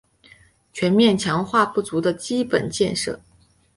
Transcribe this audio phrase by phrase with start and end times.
[0.73, 3.21] 全面强化不足的基础建设